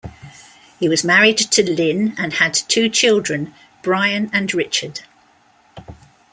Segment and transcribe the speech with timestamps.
[0.79, 3.53] He was married to Lynne and had two children,
[3.83, 5.01] Bryan and Richard.